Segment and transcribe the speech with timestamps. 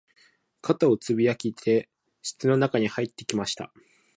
[0.63, 1.87] 扉をつきやぶって
[2.23, 3.71] 室の中に飛び込んできました